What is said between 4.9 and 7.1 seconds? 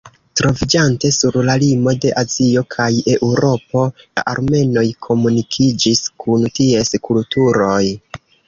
komunikiĝis kun ties